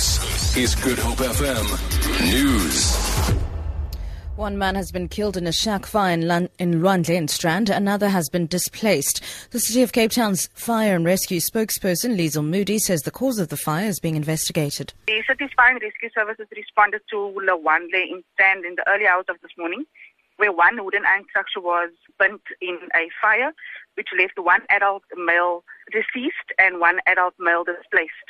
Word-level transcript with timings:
This 0.00 0.56
is 0.56 0.74
Good 0.76 0.98
Hope 0.98 1.18
FM 1.18 1.66
News. 2.32 2.96
One 4.34 4.56
man 4.56 4.74
has 4.74 4.90
been 4.90 5.08
killed 5.08 5.36
in 5.36 5.46
a 5.46 5.52
shack 5.52 5.84
fire 5.84 6.14
in, 6.14 6.26
Lon- 6.26 6.48
in 6.58 6.80
Lwandle 6.80 7.18
and 7.18 7.28
Strand. 7.28 7.68
Another 7.68 8.08
has 8.08 8.30
been 8.30 8.46
displaced. 8.46 9.22
The 9.50 9.60
City 9.60 9.82
of 9.82 9.92
Cape 9.92 10.12
Town's 10.12 10.48
fire 10.54 10.96
and 10.96 11.04
rescue 11.04 11.38
spokesperson, 11.38 12.16
Liesl 12.16 12.42
Moody, 12.42 12.78
says 12.78 13.02
the 13.02 13.10
cause 13.10 13.38
of 13.38 13.48
the 13.48 13.58
fire 13.58 13.88
is 13.88 14.00
being 14.00 14.16
investigated. 14.16 14.94
The 15.06 15.22
City's 15.28 15.50
Fire 15.54 15.72
and 15.72 15.82
Rescue 15.82 16.08
Services 16.14 16.46
responded 16.56 17.02
to 17.10 17.16
Lwandle 17.16 17.92
in 17.92 18.24
Strand 18.32 18.64
in 18.64 18.76
the 18.76 18.88
early 18.88 19.06
hours 19.06 19.26
of 19.28 19.36
this 19.42 19.52
morning, 19.58 19.84
where 20.38 20.50
one 20.50 20.82
wooden 20.82 21.04
iron 21.04 21.26
structure 21.28 21.60
was 21.60 21.90
burnt 22.18 22.40
in 22.62 22.78
a 22.94 23.10
fire, 23.20 23.52
which 23.96 24.08
left 24.18 24.38
one 24.38 24.62
adult 24.70 25.02
male 25.14 25.62
deceased 25.92 26.56
and 26.58 26.80
one 26.80 27.00
adult 27.06 27.34
male 27.38 27.64
displaced. 27.64 28.24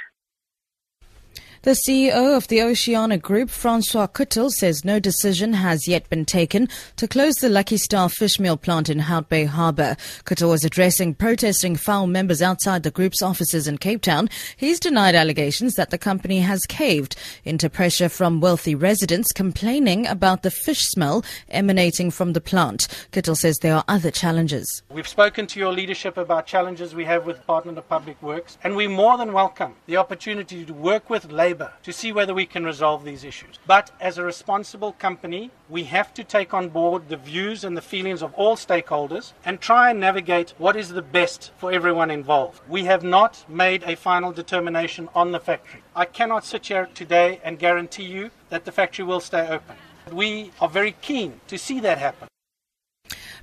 The 1.62 1.72
CEO 1.72 2.38
of 2.38 2.48
the 2.48 2.62
Oceana 2.62 3.18
Group, 3.18 3.50
Francois 3.50 4.06
Kuttel, 4.06 4.50
says 4.50 4.82
no 4.82 4.98
decision 4.98 5.52
has 5.52 5.86
yet 5.86 6.08
been 6.08 6.24
taken 6.24 6.70
to 6.96 7.06
close 7.06 7.34
the 7.34 7.50
Lucky 7.50 7.76
Star 7.76 8.08
fishmeal 8.08 8.58
plant 8.58 8.88
in 8.88 8.98
Hout 8.98 9.28
Bay 9.28 9.44
Harbour. 9.44 9.98
Kuttel 10.24 10.48
was 10.48 10.64
addressing 10.64 11.12
protesting 11.12 11.76
FAWU 11.76 12.08
members 12.08 12.40
outside 12.40 12.82
the 12.82 12.90
group's 12.90 13.20
offices 13.20 13.68
in 13.68 13.76
Cape 13.76 14.00
Town. 14.00 14.30
He's 14.56 14.80
denied 14.80 15.14
allegations 15.14 15.74
that 15.74 15.90
the 15.90 15.98
company 15.98 16.40
has 16.40 16.64
caved 16.64 17.14
into 17.44 17.68
pressure 17.68 18.08
from 18.08 18.40
wealthy 18.40 18.74
residents 18.74 19.30
complaining 19.30 20.06
about 20.06 20.42
the 20.42 20.50
fish 20.50 20.88
smell 20.88 21.22
emanating 21.50 22.10
from 22.10 22.32
the 22.32 22.40
plant. 22.40 22.88
Kuttel 23.12 23.36
says 23.36 23.58
there 23.58 23.74
are 23.74 23.84
other 23.86 24.10
challenges. 24.10 24.82
We've 24.88 25.06
spoken 25.06 25.46
to 25.48 25.60
your 25.60 25.72
leadership 25.72 26.16
about 26.16 26.46
challenges 26.46 26.94
we 26.94 27.04
have 27.04 27.26
with 27.26 27.36
Department 27.36 27.76
of 27.76 27.86
Public 27.86 28.22
Works, 28.22 28.56
and 28.64 28.76
we 28.76 28.88
more 28.88 29.18
than 29.18 29.34
welcome 29.34 29.74
the 29.84 29.98
opportunity 29.98 30.64
to 30.64 30.72
work 30.72 31.10
with 31.10 31.30
Labour 31.50 31.72
to 31.82 31.92
see 31.92 32.12
whether 32.12 32.32
we 32.32 32.46
can 32.46 32.64
resolve 32.64 33.04
these 33.04 33.24
issues. 33.24 33.58
But 33.66 33.90
as 34.00 34.18
a 34.18 34.22
responsible 34.22 34.92
company, 34.92 35.50
we 35.68 35.82
have 35.84 36.14
to 36.14 36.22
take 36.22 36.54
on 36.54 36.68
board 36.68 37.08
the 37.08 37.16
views 37.16 37.64
and 37.64 37.76
the 37.76 37.82
feelings 37.82 38.22
of 38.22 38.32
all 38.34 38.54
stakeholders 38.54 39.32
and 39.44 39.60
try 39.60 39.90
and 39.90 39.98
navigate 39.98 40.54
what 40.58 40.76
is 40.76 40.90
the 40.90 41.02
best 41.02 41.50
for 41.58 41.72
everyone 41.72 42.08
involved. 42.08 42.60
We 42.68 42.84
have 42.84 43.02
not 43.02 43.44
made 43.48 43.82
a 43.82 43.96
final 43.96 44.30
determination 44.30 45.08
on 45.12 45.32
the 45.32 45.40
factory. 45.40 45.82
I 45.96 46.04
cannot 46.04 46.44
sit 46.44 46.66
here 46.66 46.88
today 46.94 47.40
and 47.42 47.58
guarantee 47.58 48.04
you 48.04 48.30
that 48.50 48.64
the 48.64 48.70
factory 48.70 49.04
will 49.04 49.20
stay 49.20 49.48
open. 49.48 49.74
We 50.12 50.52
are 50.60 50.68
very 50.68 50.94
keen 51.02 51.40
to 51.48 51.58
see 51.58 51.80
that 51.80 51.98
happen. 51.98 52.29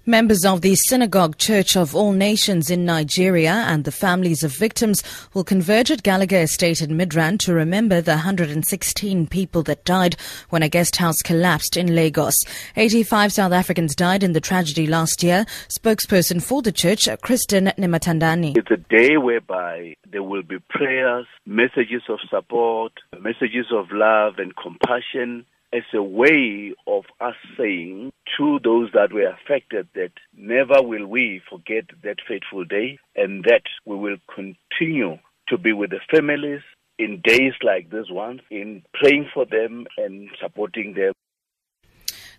Members 0.09 0.45
of 0.45 0.61
the 0.61 0.73
Synagogue 0.75 1.37
Church 1.37 1.75
of 1.75 1.93
All 1.93 2.13
Nations 2.13 2.69
in 2.69 2.85
Nigeria 2.85 3.65
and 3.67 3.83
the 3.83 3.91
families 3.91 4.41
of 4.41 4.55
victims 4.55 5.03
will 5.33 5.43
converge 5.43 5.91
at 5.91 6.01
Gallagher 6.01 6.37
Estate 6.37 6.81
in 6.81 6.91
Midrand 6.91 7.39
to 7.39 7.53
remember 7.53 7.99
the 7.99 8.11
116 8.11 9.27
people 9.27 9.63
that 9.63 9.83
died 9.83 10.15
when 10.49 10.63
a 10.63 10.69
guest 10.69 10.95
house 10.95 11.21
collapsed 11.21 11.75
in 11.75 11.93
Lagos. 11.93 12.37
85 12.77 13.33
South 13.33 13.51
Africans 13.51 13.95
died 13.95 14.23
in 14.23 14.31
the 14.31 14.39
tragedy 14.39 14.87
last 14.87 15.23
year. 15.23 15.45
Spokesperson 15.67 16.41
for 16.41 16.61
the 16.61 16.71
church, 16.71 17.09
Kristen 17.21 17.65
Nematandani. 17.77 18.55
It's 18.55 18.71
a 18.71 18.77
day 18.77 19.17
whereby 19.17 19.97
there 20.09 20.23
will 20.23 20.43
be 20.43 20.59
prayers, 20.69 21.25
messages 21.45 22.03
of 22.07 22.19
support, 22.29 22.93
messages 23.19 23.65
of 23.73 23.87
love 23.91 24.35
and 24.37 24.55
compassion 24.55 25.45
as 25.73 25.83
a 25.93 26.01
way 26.01 26.73
of 26.87 27.03
us 27.19 27.35
saying 27.57 28.13
to 28.37 28.59
those 28.63 28.89
that 28.93 29.11
were 29.11 29.27
affected 29.27 29.87
that 29.95 30.11
never 30.35 30.81
will 30.81 31.07
we 31.07 31.41
forget 31.49 31.85
that 32.03 32.17
fateful 32.27 32.63
day 32.63 32.99
and 33.15 33.43
that 33.43 33.63
we 33.85 33.95
will 33.95 34.17
continue 34.33 35.17
to 35.49 35.57
be 35.57 35.73
with 35.73 35.89
the 35.89 35.99
families 36.13 36.61
in 36.99 37.21
days 37.23 37.53
like 37.63 37.89
this 37.89 38.09
one, 38.09 38.41
in 38.49 38.83
praying 38.93 39.29
for 39.33 39.45
them 39.45 39.85
and 39.97 40.29
supporting 40.41 40.93
them. 40.93 41.13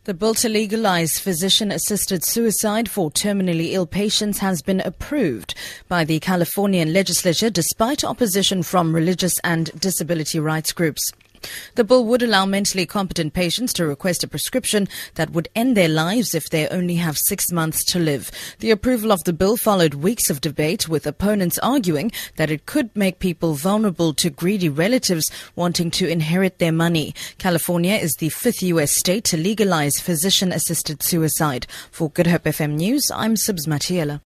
The 0.04 0.14
bill 0.14 0.34
to 0.34 0.48
legalize 0.48 1.18
physician 1.18 1.70
assisted 1.70 2.24
suicide 2.24 2.88
for 2.88 3.10
terminally 3.10 3.72
ill 3.72 3.86
patients 3.86 4.38
has 4.38 4.62
been 4.62 4.80
approved 4.80 5.54
by 5.86 6.04
the 6.04 6.18
Californian 6.20 6.92
legislature 6.92 7.50
despite 7.50 8.04
opposition 8.04 8.62
from 8.62 8.94
religious 8.94 9.34
and 9.44 9.70
disability 9.78 10.40
rights 10.40 10.72
groups. 10.72 11.12
The 11.74 11.84
bill 11.84 12.04
would 12.04 12.22
allow 12.22 12.46
mentally 12.46 12.86
competent 12.86 13.32
patients 13.32 13.72
to 13.74 13.86
request 13.86 14.24
a 14.24 14.28
prescription 14.28 14.88
that 15.14 15.30
would 15.30 15.48
end 15.54 15.76
their 15.76 15.88
lives 15.88 16.34
if 16.34 16.50
they 16.50 16.68
only 16.68 16.96
have 16.96 17.16
six 17.18 17.52
months 17.52 17.84
to 17.86 17.98
live. 17.98 18.30
The 18.60 18.70
approval 18.70 19.12
of 19.12 19.22
the 19.24 19.32
bill 19.32 19.56
followed 19.56 19.94
weeks 19.94 20.30
of 20.30 20.40
debate, 20.40 20.88
with 20.88 21.06
opponents 21.06 21.58
arguing 21.58 22.12
that 22.36 22.50
it 22.50 22.66
could 22.66 22.94
make 22.96 23.18
people 23.18 23.54
vulnerable 23.54 24.14
to 24.14 24.30
greedy 24.30 24.68
relatives 24.68 25.30
wanting 25.56 25.90
to 25.92 26.08
inherit 26.08 26.58
their 26.58 26.72
money. 26.72 27.14
California 27.38 27.94
is 27.94 28.14
the 28.14 28.28
fifth 28.28 28.62
U.S. 28.62 28.96
state 28.96 29.24
to 29.24 29.36
legalize 29.36 30.00
physician 30.00 30.52
assisted 30.52 31.02
suicide. 31.02 31.66
For 31.90 32.10
Good 32.10 32.26
Hope 32.26 32.44
FM 32.44 32.74
News, 32.74 33.10
I'm 33.14 33.34
Sibs 33.34 33.66
Matiela. 33.66 34.20